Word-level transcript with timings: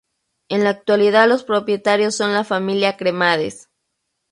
En 0.49 0.63
la 0.63 0.71
actualidad 0.71 1.27
los 1.29 1.43
propietarios 1.43 2.15
son 2.15 2.33
la 2.33 2.43
familia 2.43 2.97
Cremades. 2.97 3.69